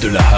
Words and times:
de 0.00 0.10
la 0.10 0.29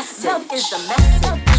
message. 0.00 0.24
Love 0.24 0.52
is 0.52 0.70
the 0.70 0.78
message. 0.88 1.49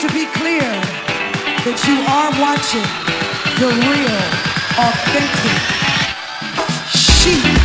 to 0.00 0.06
be 0.12 0.26
clear 0.26 0.60
that 1.66 1.78
you 1.88 1.98
are 2.06 2.30
watching 2.38 2.86
the 3.58 3.66
real, 3.66 4.22
authentic 4.78 5.58
sheep. 6.94 7.57